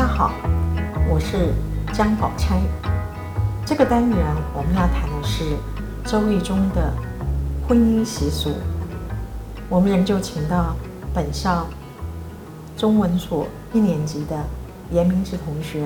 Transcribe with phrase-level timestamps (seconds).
[0.00, 0.30] 家好，
[1.10, 1.52] 我是
[1.92, 2.58] 江宝钗。
[3.66, 4.16] 这个单元
[4.54, 5.44] 我们要谈的是
[6.10, 6.90] 《周易》中的
[7.68, 8.54] 婚姻习俗。
[9.68, 10.74] 我们仍旧请到
[11.12, 11.66] 本校
[12.78, 14.42] 中文所一年级的
[14.90, 15.84] 严明志同学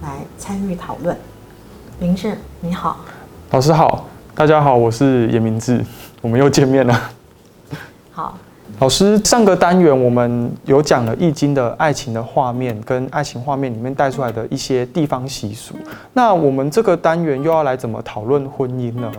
[0.00, 1.16] 来参与讨论。
[1.98, 3.00] 明志，你好。
[3.50, 5.84] 老师好，大家好，我是严明志，
[6.20, 7.10] 我们又见面了。
[8.12, 8.38] 好。
[8.78, 15.74] 老师，上个单元我们有讲了《易经》的爱情的画面，跟爱情画面里面带出来的一些地方习俗。
[16.12, 19.10] 那我们这个单元又要来怎么讨论婚姻呢？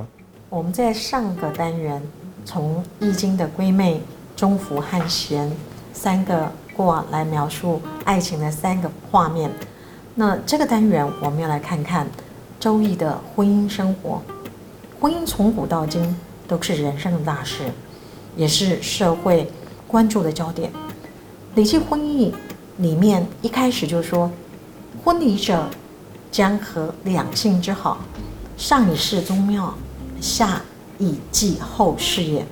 [0.50, 2.00] 我们在上个单元
[2.46, 4.00] 从《易经》的归妹、
[4.36, 5.52] 中孚和咸
[5.92, 9.50] 三个卦来描述爱情的三个画面。
[10.14, 12.06] 那这个单元我们要来看看
[12.60, 14.22] 《周易》的婚姻生活。
[15.02, 16.16] 婚姻从古到今
[16.48, 17.64] 都是人生的大事。
[18.38, 19.52] 也是社会
[19.88, 20.72] 关注的焦点。
[21.56, 22.32] 《礼记婚义》
[22.82, 24.32] 里面一开始就说
[25.04, 25.68] ：“婚礼者，
[26.32, 27.98] 将合两性之好，
[28.56, 29.74] 上以事宗庙，
[30.22, 30.62] 下
[31.00, 32.46] 以祭后事也。”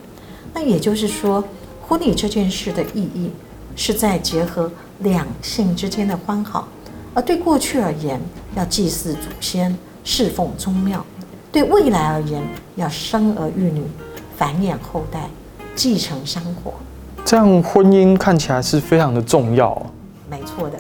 [0.54, 1.44] 那也就是说，
[1.88, 3.30] 婚礼这件事的意义
[3.76, 6.68] 是在结合两性之间的欢好。
[7.14, 8.20] 而对过去而言，
[8.56, 11.00] 要祭祀祖先，侍奉宗庙；
[11.52, 12.42] 对未来而言，
[12.76, 13.84] 要生儿育女，
[14.36, 15.30] 繁衍后代。
[15.76, 16.74] 继承香火，
[17.26, 19.86] 这样婚姻看起来是非常的重要。
[20.30, 20.80] 没错的，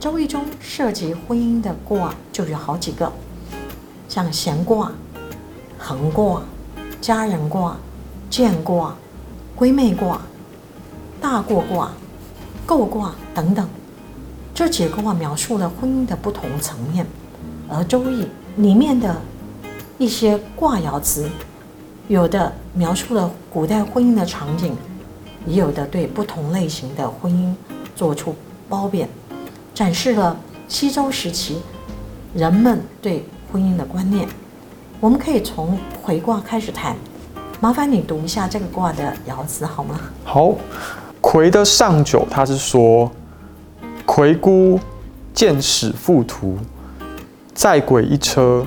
[0.00, 3.10] 周易中涉及婚姻的卦就有好几个，
[4.08, 4.90] 像闲卦、
[5.78, 6.42] 横卦、
[7.00, 7.76] 家人卦、
[8.28, 8.94] 见卦、
[9.56, 10.20] 闺妹卦、
[11.20, 11.92] 大过卦、
[12.66, 13.66] 构卦等等。
[14.52, 17.06] 这几个卦描述了婚姻的不同层面，
[17.68, 19.16] 而周易里面的
[19.96, 21.28] 一些卦爻辞。
[22.08, 24.76] 有的描述了古代婚姻的场景，
[25.46, 27.54] 也有的对不同类型的婚姻
[27.94, 28.34] 做出
[28.68, 29.08] 褒贬，
[29.72, 30.36] 展示了
[30.68, 31.62] 西周时期
[32.34, 34.28] 人们对婚姻的观念。
[35.00, 36.96] 我们可以从魁卦开始谈，
[37.60, 39.98] 麻烦你读一下这个卦的爻辞好吗？
[40.24, 40.54] 好，
[41.20, 43.10] 魁的上九，它是说：
[44.04, 44.78] 魁孤
[45.32, 46.58] 见使复图，
[47.54, 48.66] 在轨一车，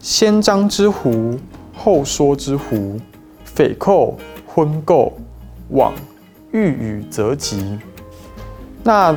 [0.00, 1.38] 先张之狐。
[1.74, 2.98] 后说之狐，
[3.44, 5.12] 匪寇婚媾，
[5.70, 5.92] 往
[6.52, 7.78] 欲与则吉。
[8.82, 9.16] 那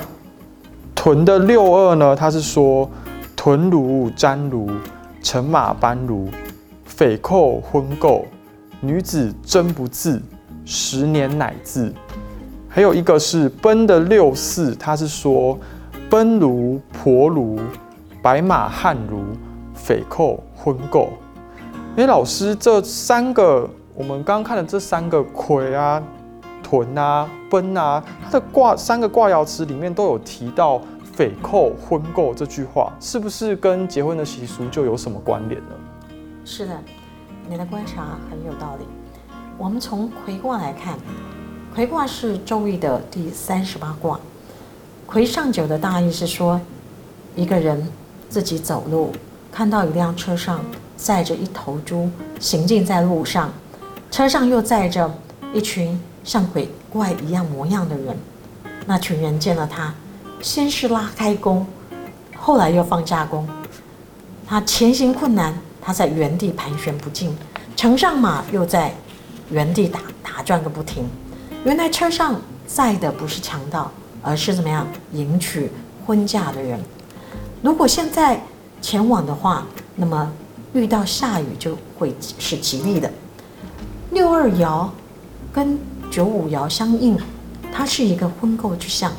[0.95, 2.15] 屯的六二呢？
[2.15, 2.89] 他是说
[3.35, 4.69] 屯如瞻如，
[5.21, 6.29] 乘马班如，
[6.85, 8.23] 匪寇婚媾，
[8.81, 10.21] 女子贞不自，
[10.65, 11.93] 十年乃自。
[12.67, 15.57] 还有一个是奔的六四，他是说
[16.09, 17.59] 奔如婆如，
[18.21, 19.21] 白马汉如，
[19.75, 21.07] 匪寇婚媾。
[21.97, 25.99] 哎，老师，这三个我们刚刚看的这三个魁啊、
[26.61, 30.79] 屯啊、奔啊，它的卦三个卦爻辞里面都有提到
[31.15, 35.71] 匪寇婚媾这句话，是不是跟结婚的习俗就有什么关联呢？
[36.45, 36.79] 是的，
[37.49, 38.85] 你的观察很有道理。
[39.57, 40.99] 我们从魁卦来看，
[41.73, 44.19] 魁卦是周易的第三十八卦，
[45.07, 46.61] 魁上九的大意是说，
[47.35, 47.91] 一个人
[48.29, 49.11] 自己走路，
[49.51, 50.59] 看到一辆车上。
[50.97, 52.09] 载着一头猪
[52.39, 53.53] 行进在路上，
[54.09, 55.09] 车上又载着
[55.53, 58.17] 一群像鬼怪一样模样的人。
[58.87, 59.93] 那群人见了他，
[60.41, 61.65] 先是拉开弓，
[62.35, 63.47] 后来又放下弓。
[64.45, 67.31] 他前行困难，他在原地盘旋不进；
[67.75, 68.93] 乘上马，又在
[69.51, 71.07] 原地打打转个不停。
[71.63, 73.91] 原来车上载的不是强盗，
[74.23, 75.71] 而是怎么样迎娶
[76.05, 76.79] 婚嫁的人。
[77.61, 78.41] 如果现在
[78.81, 79.65] 前往的话，
[79.95, 80.31] 那么。
[80.77, 83.11] 遇到下雨就会是吉利的。
[84.11, 84.87] 六二爻
[85.51, 85.77] 跟
[86.11, 87.17] 九五爻相应，
[87.73, 89.11] 它是一个婚媾之象。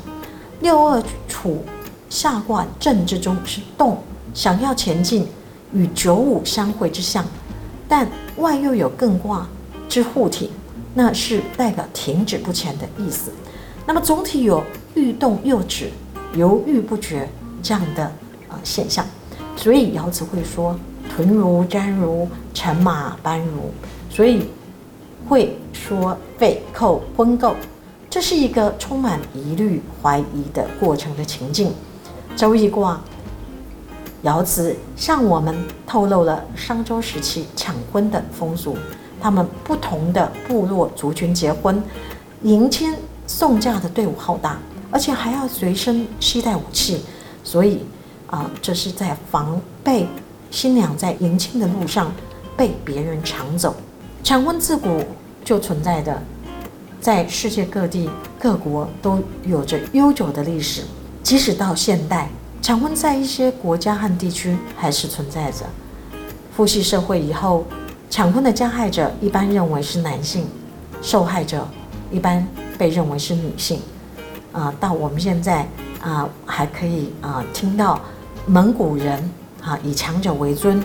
[0.61, 1.63] 六二处
[2.09, 3.97] 下卦正之中是动，
[4.33, 5.27] 想要前进，
[5.73, 7.25] 与九五相会之象。
[7.89, 9.45] 但外又有艮卦
[9.89, 10.51] 之护体，
[10.93, 13.31] 那是代表停止不前的意思。
[13.85, 14.63] 那么总体有
[14.95, 15.91] 欲动又止、
[16.35, 17.27] 犹豫不决
[17.61, 18.11] 这样的
[18.47, 19.05] 呃现象，
[19.57, 20.73] 所以爻辞会说。
[21.09, 23.71] 屯如瞻如，乘马班如，
[24.09, 24.47] 所以
[25.27, 27.53] 会说匪寇婚媾，
[28.09, 31.73] 这是一个充满疑虑、怀疑的过程的情境。
[32.35, 33.01] 周易卦
[34.23, 38.77] 爻辞向我们透露了商周时期抢婚的风俗，
[39.19, 41.83] 他们不同的部落族群结婚，
[42.43, 42.93] 迎亲
[43.27, 44.57] 送嫁的队伍浩大，
[44.89, 47.01] 而且还要随身携带武器，
[47.43, 47.83] 所以
[48.27, 50.07] 啊，这是在防备。
[50.51, 52.11] 新娘在迎亲的路上
[52.57, 53.75] 被别人抢走，
[54.23, 55.03] 抢婚自古
[55.45, 56.21] 就存在的，
[56.99, 58.09] 在世界各地
[58.39, 60.83] 各国都有着悠久的历史。
[61.21, 62.29] 即使到现代，
[62.61, 65.65] 抢婚在一些国家和地区还是存在着。
[66.55, 67.63] 父系社会以后，
[68.09, 70.45] 抢婚的加害者一般认为是男性，
[71.01, 71.67] 受害者
[72.11, 72.45] 一般
[72.77, 73.79] 被认为是女性。
[74.51, 75.67] 啊，到我们现在
[76.01, 78.01] 啊，还可以啊听到
[78.47, 80.83] 蒙古人啊以强者为尊，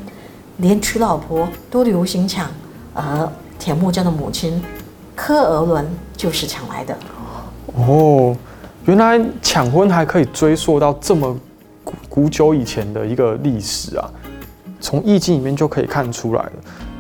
[0.59, 2.49] 连娶老婆都流行抢，
[2.95, 3.29] 而
[3.59, 4.63] 铁木真的母亲
[5.15, 5.87] 柯尔伦
[6.17, 6.97] 就是抢来的。
[7.75, 8.37] 哦，
[8.85, 11.37] 原来抢婚还可以追溯到这么
[11.83, 14.11] 古古久以前的一个历史啊！
[14.81, 16.53] 从易经里面就可以看出来了。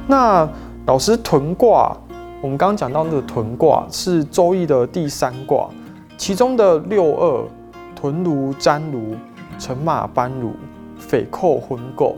[0.06, 0.48] 那
[0.86, 1.96] 老师屯卦，
[2.40, 5.68] 我们刚刚讲到那个屯卦是周易的第三卦。
[6.16, 7.44] 其中的六二
[7.94, 9.14] 屯庐占庐
[9.58, 10.50] 乘马班庐
[11.08, 12.14] 匪寇婚媾，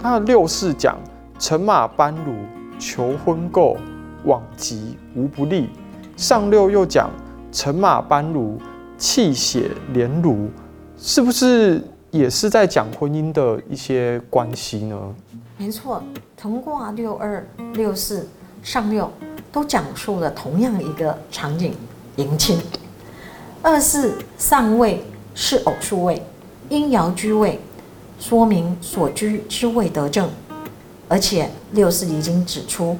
[0.00, 0.98] 它的六四讲
[1.38, 2.32] 乘马班如
[2.78, 3.76] 求婚媾
[4.24, 5.68] 往吉无不利，
[6.16, 7.10] 上六又讲
[7.50, 8.58] 乘马班如
[8.96, 10.48] 泣血连庐，
[10.96, 14.96] 是不是也是在讲婚姻的一些关系呢？
[15.58, 16.02] 没错，
[16.36, 17.44] 屯卦六二
[17.74, 18.28] 六四
[18.62, 19.10] 上六
[19.50, 21.74] 都讲述了同样一个场景，
[22.16, 22.58] 迎亲。
[23.60, 25.04] 二四上位
[25.34, 26.20] 是偶数位，
[26.68, 27.60] 阴爻居位，
[28.22, 30.30] 说明所居之位得正，
[31.08, 32.96] 而且六四已经指出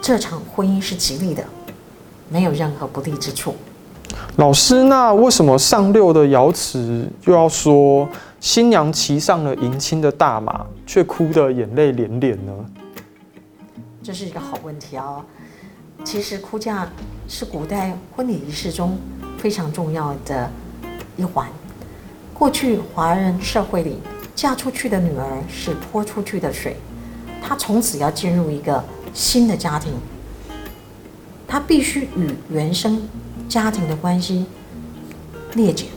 [0.00, 1.44] 这场婚姻是吉利的，
[2.30, 3.54] 没有任何不利之处。
[4.36, 8.08] 老师，那为什么上六的爻辞又要说
[8.40, 12.52] 新娘骑上了迎亲的大马，却哭得眼泪连连呢？
[14.02, 15.22] 这是一个好问题哦。
[16.02, 16.90] 其实哭嫁
[17.28, 18.96] 是古代婚礼仪式中。
[19.36, 20.50] 非常重要的
[21.16, 21.48] 一环。
[22.34, 23.96] 过去华人社会里，
[24.40, 26.74] 嫁出去的女儿是泼出去的水，
[27.42, 28.82] 她从此要进入一个
[29.12, 29.92] 新的家庭，
[31.46, 33.06] 她必须与原生
[33.50, 34.46] 家庭的关系
[35.52, 35.88] 裂解，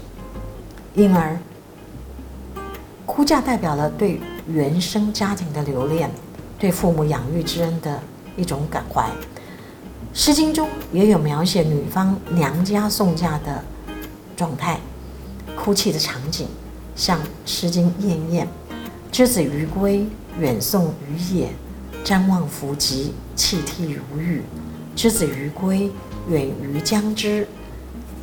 [0.94, 1.40] 因而
[3.06, 6.12] 哭嫁代表了对原生家庭的留恋，
[6.60, 7.98] 对父母养育之恩的
[8.36, 9.04] 一种感怀。
[10.14, 13.64] 《诗经》中也有描写女方娘家送嫁的
[14.36, 14.82] 状态，
[15.56, 16.46] 哭泣的场景，
[16.96, 18.48] 像《诗经·燕燕》
[19.12, 20.06] ：“之子于归，
[20.40, 21.50] 远送于野，
[22.04, 24.42] 瞻望弗及，泣涕如雨。”
[24.96, 25.92] 之子于归，
[26.30, 27.48] 远于将之，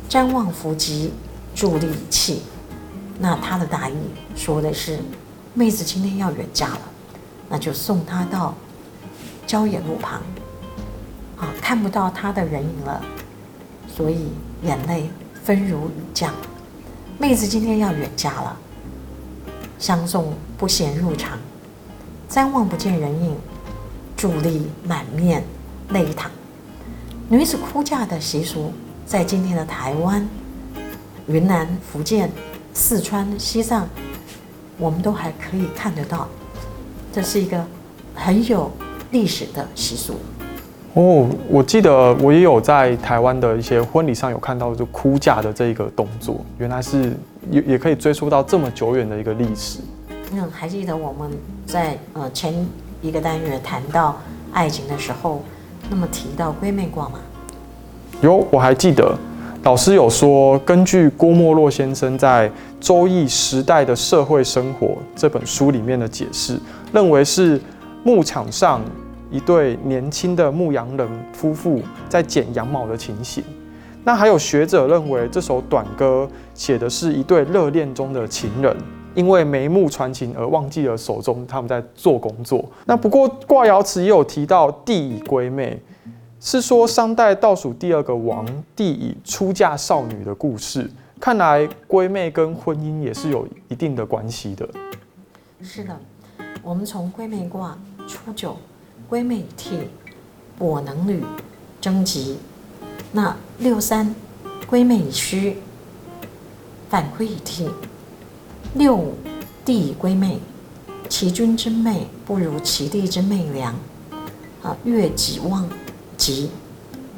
[0.09, 1.11] 瞻望弗及，
[1.55, 2.41] 伫立以泣。
[3.19, 3.93] 那他的大意
[4.35, 4.99] 说的是，
[5.53, 6.81] 妹子今天要远嫁了，
[7.49, 8.55] 那就送她到
[9.45, 10.21] 郊野路旁。
[11.37, 13.01] 啊，看不到他的人影了，
[13.93, 14.29] 所以
[14.63, 15.09] 眼泪
[15.43, 16.33] 分如雨降。
[17.21, 18.57] 妹子今天要远嫁了，
[19.77, 21.37] 相送不嫌入场，
[22.27, 23.37] 瞻望不见人影，
[24.17, 25.43] 伫立满面
[25.89, 26.31] 泪淌。
[27.29, 28.73] 女子哭嫁的习俗，
[29.05, 30.27] 在今天的台湾、
[31.27, 32.31] 云南、福建、
[32.73, 33.87] 四川、西藏，
[34.79, 36.27] 我们都还可以看得到。
[37.13, 37.63] 这是一个
[38.15, 38.71] 很有
[39.11, 40.15] 历史的习俗。
[40.93, 47.13] 哦，我记得我也有在台湾的一些婚礼上有看到，就哭嫁的这一个动作，原来是
[47.49, 49.79] 也也可以追溯到这么久远的一个历史。
[50.33, 51.31] 嗯，还记得我们
[51.65, 52.53] 在呃前
[53.01, 54.17] 一个单元谈到
[54.51, 55.41] 爱情的时候，
[55.89, 57.19] 那么提到闺妹卦吗？
[58.21, 59.17] 有，我还记得
[59.63, 62.49] 老师有说，根据郭沫若先生在
[62.81, 66.59] 《周易时代的社会生活》这本书里面的解释，
[66.91, 67.57] 认为是
[68.03, 68.81] 牧场上。
[69.31, 73.43] 一对年轻的牧羊人夫妇在剪羊毛的情形。
[74.03, 78.75] 那还有学者认为，这首短歌写的是一对热恋中的情人，
[79.13, 82.65] 因为眉目传情而忘记了手中他们在做工作。
[82.85, 85.79] 那不过卦爻辞也有提到帝乙归妹，
[86.39, 88.43] 是说商代倒数第二个王
[88.75, 90.89] 帝乙出嫁少女的故事。
[91.19, 94.67] 看来闺妹跟婚姻也是有一定的关系的。
[95.61, 95.95] 是的，
[96.63, 98.57] 我们从闺妹卦初九。
[99.11, 99.71] 闺妹替，
[100.57, 101.21] 我能履，
[101.81, 102.37] 征吉。
[103.11, 104.15] 那六三，
[104.69, 105.57] 闺妹以虚，
[106.89, 107.67] 反归以替。
[108.75, 109.15] 六五，
[109.65, 110.39] 弟以闺妹，
[111.09, 113.75] 其君之妹不如其弟之妹良。
[114.63, 115.67] 啊，月己旺
[116.15, 116.49] 吉。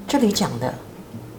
[0.08, 0.74] 这里讲的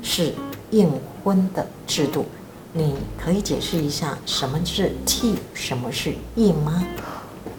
[0.02, 0.32] 是
[0.70, 0.88] 应
[1.25, 2.26] 婚的制度，
[2.73, 6.84] 你可以解释一下什么是替，什么是应吗？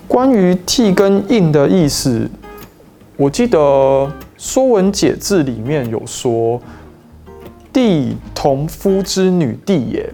[0.08, 2.30] 关于替跟应的意思。
[3.18, 3.58] 我记得
[4.38, 6.62] 《说文解字》里面有说
[7.72, 10.14] ：“弟同夫之女弟也，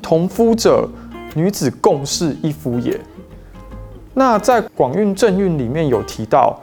[0.00, 0.88] 同夫者，
[1.34, 2.98] 女子共侍一夫也。”
[4.14, 6.58] 那在《广运正运》里面有提到，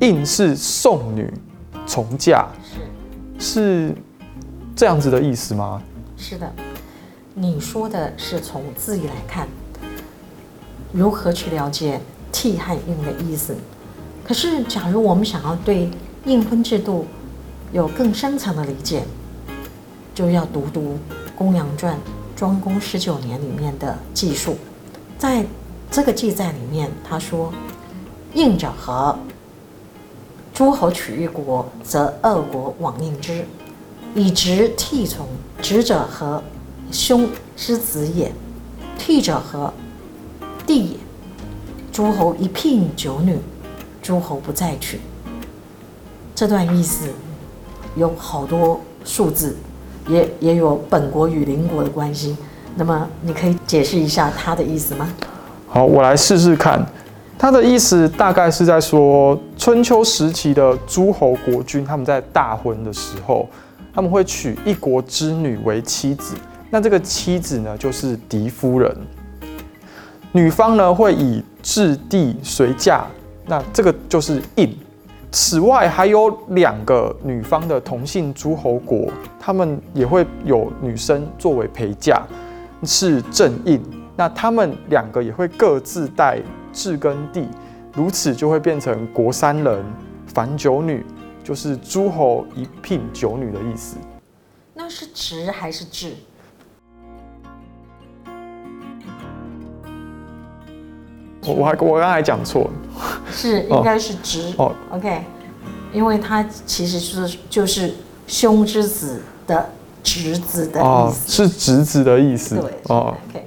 [0.00, 1.32] 应是送女
[1.86, 2.48] 从嫁，
[3.38, 3.94] 是是
[4.74, 5.80] 这样子的意思吗？
[6.16, 6.52] 是的，
[7.32, 9.46] 你说的是从字义来看，
[10.92, 12.00] 如何去了解
[12.32, 13.54] 替和应的意思。
[14.26, 15.90] 可是，假如我们想要对
[16.24, 17.04] 应婚制度
[17.72, 19.04] 有更深层的理解，
[20.14, 20.80] 就要读读
[21.36, 21.94] 《公羊传》
[22.34, 24.56] 庄公十九年里面的记述。
[25.18, 25.44] 在
[25.90, 27.52] 这个记载里面，他说
[28.32, 29.14] ：“应者和，
[30.54, 33.44] 诸侯取一国，则二国往应之，
[34.14, 35.26] 以直替从。
[35.60, 36.42] 直者和，
[36.90, 38.28] 兄之子也；
[38.98, 39.72] 替者和，
[40.66, 40.96] 弟也。
[41.92, 43.38] 诸侯一聘九女。”
[44.04, 45.00] 诸侯不再娶，
[46.34, 47.08] 这段意思
[47.96, 49.56] 有好多数字，
[50.06, 52.36] 也也有本国与邻国的关系。
[52.76, 55.08] 那么你可以解释一下他的意思吗？
[55.66, 56.86] 好，我来试试看。
[57.38, 63.48] 他的意思大概是在说，春秋时期的诸侯国君，他们在大婚的时候，
[63.94, 66.34] 他们会娶一国之女为妻子。
[66.68, 68.94] 那这个妻子呢，就是嫡夫人。
[70.32, 73.06] 女方呢，会以置地随嫁。
[73.46, 74.76] 那这个就是印。
[75.30, 79.08] 此外，还有两个女方的同姓诸侯国，
[79.40, 82.22] 他们也会有女生作为陪嫁，
[82.84, 83.82] 是正印。
[84.16, 86.38] 那他们两个也会各自带
[86.72, 87.48] 至根地，
[87.92, 89.84] 如此就会变成国三人
[90.28, 91.04] 凡九女，
[91.42, 93.96] 就是诸侯一聘九女的意思。
[94.72, 96.12] 那是直还是至？
[101.46, 102.70] 我我还我刚才讲错了，
[103.34, 104.52] 是应该是直。
[104.56, 105.24] 哦，OK，
[105.92, 107.92] 因为他其实是就是
[108.26, 109.68] 兄之子的
[110.02, 113.44] 侄子的意思，是侄子的意思，对哦，OK，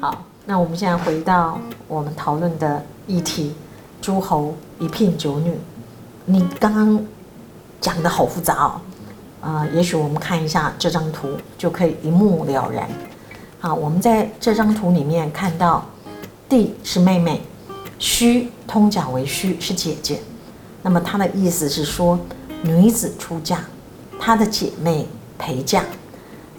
[0.00, 3.54] 好，那我们现在回到我们讨论的议题，
[4.00, 5.54] 诸侯一聘九女，
[6.24, 7.00] 你刚刚
[7.80, 8.80] 讲的好复杂哦，
[9.40, 12.88] 啊，也许我们看一下这张图就可以一目了然。
[13.60, 15.84] 好，我们在这张图里面看到。
[16.50, 17.42] 弟是妹妹，
[17.98, 20.20] 虚通假为虚是姐姐，
[20.82, 22.18] 那么她的意思是说
[22.62, 23.58] 女子出嫁，
[24.20, 25.84] 她的姐妹陪嫁。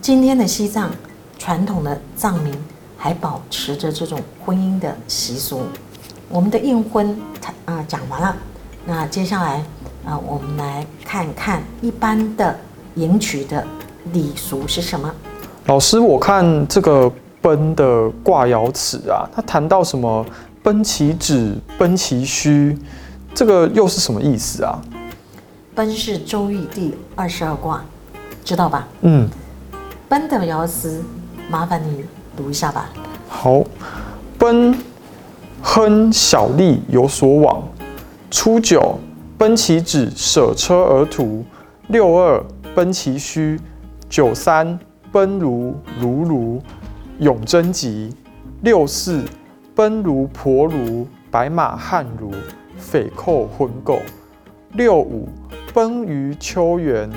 [0.02, 0.92] 今天的西藏
[1.38, 2.54] 传统的藏民
[2.98, 5.62] 还保持着这种婚姻的习俗。
[6.28, 7.18] 我们的应婚
[7.64, 8.36] 啊讲完了，
[8.86, 9.64] 那接下来
[10.06, 12.60] 啊我们来看看一般的
[12.96, 13.66] 迎娶的
[14.12, 15.10] 礼俗是什么。
[15.68, 17.10] 老师，我看这个。
[17.42, 20.26] 奔的卦爻辞啊，他谈到什么？
[20.70, 22.78] 奔其趾，奔其虚，
[23.34, 24.80] 这个又是什么意思啊？
[25.74, 27.84] 奔是周易第二十二卦，
[28.46, 28.88] 知道吧？
[29.02, 29.28] 嗯。
[30.08, 31.04] 奔的爻辞，
[31.50, 32.06] 麻烦你
[32.38, 32.88] 读一下吧。
[33.28, 33.64] 好，
[34.38, 34.78] 奔，
[35.60, 37.64] 亨小利有所往。
[38.30, 39.00] 初九，
[39.40, 41.44] 奔其趾，舍车而图。
[41.88, 42.46] 六二，
[42.76, 43.60] 奔其虚。
[44.08, 44.80] 九三，
[45.12, 46.62] 奔如如如。
[47.18, 48.16] 永贞吉，
[48.62, 49.26] 六四
[49.80, 52.34] 奔如婆如白马汉如
[52.78, 54.02] 匪寇婚媾。
[54.74, 55.30] 六五
[55.74, 57.10] 奔于秋园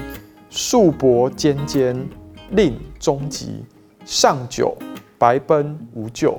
[0.49, 2.09] 树柏尖尖
[2.51, 3.65] 令终吉。
[4.05, 4.79] 上九
[5.19, 6.39] 白奔无咎。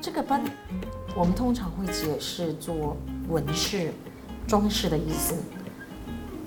[0.00, 0.40] 这个奔，
[1.16, 2.96] 我们通常会解释做
[3.28, 3.90] 纹饰、
[4.46, 5.34] 装饰的意思。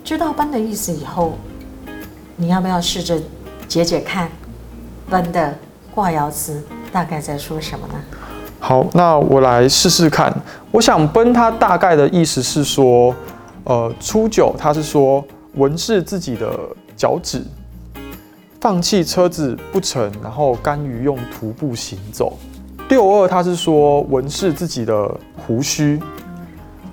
[0.02, 1.34] 知道奔的意思以后，
[2.38, 3.22] 你要不要试着
[3.68, 4.32] 解解看
[5.10, 5.54] 奔的？
[5.94, 7.96] 卦爻辞大概在说什么呢？
[8.60, 10.34] 好，那我来试试看。
[10.70, 13.16] 我想奔，它大概的意思是说，
[13.64, 15.24] 呃，初九它是说
[15.56, 16.52] 文饰自己的
[16.96, 17.42] 脚趾，
[18.60, 22.38] 放弃车子不成，然后甘于用徒步行走。
[22.90, 26.00] 六二它是说文饰自己的胡须。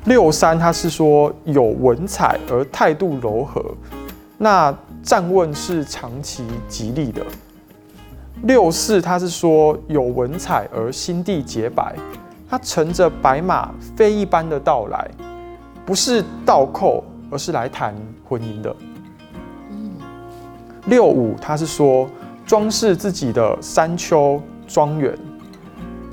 [0.04, 3.60] 六三它是说有文采而态度柔和。
[4.38, 7.22] 那站问是长期吉利的。
[8.42, 11.96] 六四，他是说有文采而心地洁白，
[12.48, 15.10] 他乘着白马飞一般的到来，
[15.84, 17.94] 不是倒扣，而是来谈
[18.28, 18.76] 婚姻的。
[20.84, 22.08] 六五，他是说
[22.44, 25.16] 装饰自己的山丘庄园，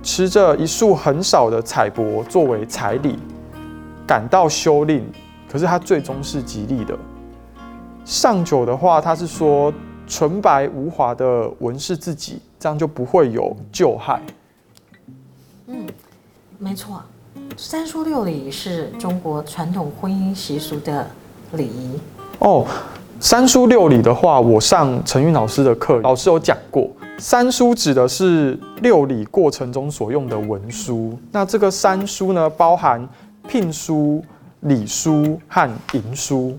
[0.02, 3.20] 持着一束很少的彩帛作为彩礼，
[4.08, 5.06] 赶到修令，
[5.52, 6.98] 可是他最终是吉利的。
[8.06, 9.72] 上九的话，他是说。
[10.14, 14.22] 纯白无华的纹饰自己，这样就不会有旧害。
[15.66, 15.88] 嗯，
[16.60, 17.02] 没错，
[17.58, 21.10] 三书六礼是中国传统婚姻习俗的
[21.54, 22.00] 礼仪。
[22.38, 22.64] 哦，
[23.20, 31.18] 三书六礼的话，我上陈韵老师的课，老师有讲过，三书指的是六礼过程中所用的文书。
[31.32, 33.10] 那这个三书呢，包含
[33.48, 34.24] 聘书、
[34.60, 36.56] 礼书和迎书。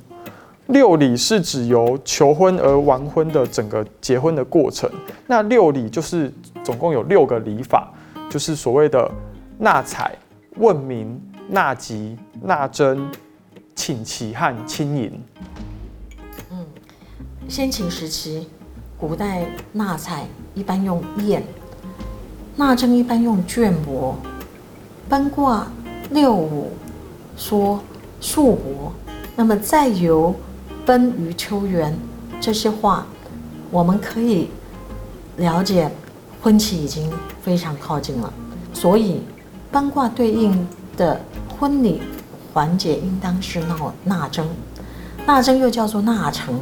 [0.68, 4.90] 六礼是指由求婚而完婚的整个结婚的过程。
[5.26, 7.92] 那六礼就是总共有六个礼法，
[8.30, 9.10] 就是所谓的
[9.58, 10.16] 纳采、
[10.56, 13.10] 问名、纳吉、纳征、
[13.74, 15.22] 请期和亲迎。
[17.46, 18.48] 先秦时期，
[18.98, 21.42] 古代纳采一般用砚，
[22.56, 24.14] 纳征一般用绢帛，
[25.10, 25.70] 奔卦
[26.10, 26.70] 六五
[27.36, 27.82] 说
[28.18, 28.90] 束帛。
[29.36, 30.34] 那么再由
[30.86, 31.96] 奔于秋园
[32.40, 33.06] 这些话，
[33.70, 34.48] 我们可以
[35.38, 35.90] 了解
[36.42, 37.10] 婚期已经
[37.42, 38.32] 非常靠近了。
[38.72, 39.22] 所以
[39.72, 42.02] 八卦对应的婚礼
[42.52, 44.46] 环节应当是闹纳征，
[45.26, 46.54] 纳征又叫做纳成。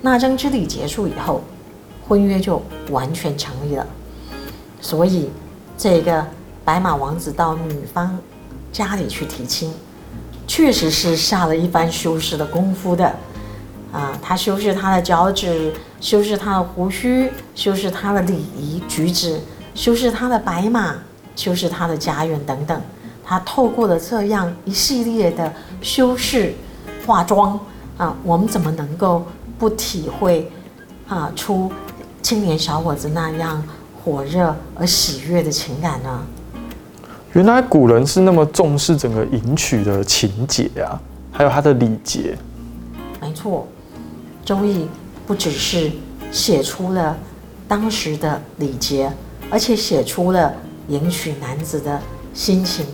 [0.00, 1.42] 纳征之礼结束以后，
[2.08, 3.86] 婚约就完全成立了。
[4.80, 5.30] 所以，
[5.76, 6.26] 这个
[6.64, 8.18] 白马王子到女方
[8.72, 9.72] 家里去提亲，
[10.46, 13.14] 确实是下了一番修饰的功夫的。
[13.92, 19.38] 啊，他修饰他的脚趾，修饰他的胡须，修饰他的礼仪举止，
[19.74, 20.96] 修饰他的白马，
[21.36, 22.80] 修饰他的家园等等。
[23.24, 26.52] 他透过了这样一系列的修饰、
[27.06, 27.60] 化妆
[27.96, 29.24] 啊，我们怎么能够？
[29.58, 30.50] 不体会
[31.06, 31.70] 啊出
[32.20, 33.62] 青年小伙子那样
[34.02, 36.20] 火热而喜悦的情感呢？
[37.34, 42.36] 原来古人是那么重视整个迎娶的情节啊，还有他的礼节。
[43.20, 43.68] 没错，
[44.44, 44.84] 《周易》
[45.26, 45.90] 不只是
[46.30, 47.16] 写出了
[47.66, 49.12] 当时的礼节，
[49.50, 50.54] 而且写出了
[50.88, 52.00] 迎娶男子的
[52.34, 52.86] 心情，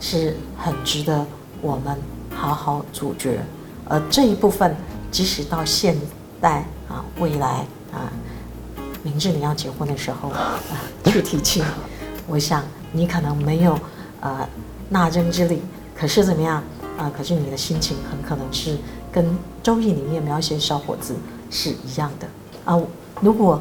[0.00, 1.24] 是很值得
[1.60, 1.96] 我们
[2.34, 3.38] 好好咀嚼。
[3.86, 4.76] 而这一部分。
[5.10, 5.96] 即使到现
[6.38, 8.12] 代啊，未来啊，
[9.02, 10.60] 明智你要结婚的时候啊，
[11.06, 11.64] 去提亲，
[12.26, 13.78] 我想你可能没有
[14.20, 14.46] 呃
[14.90, 15.62] 纳征之礼，
[15.96, 16.62] 可是怎么样
[16.98, 17.10] 啊？
[17.16, 18.76] 可是你的心情很可能是
[19.18, 19.26] 跟
[19.64, 21.16] 《周易》里面描写小伙子
[21.50, 22.28] 是一样的
[22.64, 22.80] 啊。
[23.20, 23.60] 如果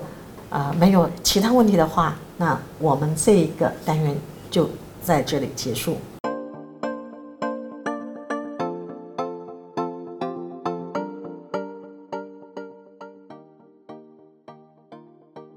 [0.51, 4.15] 啊没有其他问题的话，那我们这一个单元
[4.51, 4.69] 就
[5.01, 5.97] 在这里结束。